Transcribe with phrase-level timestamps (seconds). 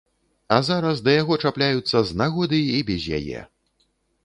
[0.53, 3.47] А зараз да яго чапляюцца з нагоды і без яе.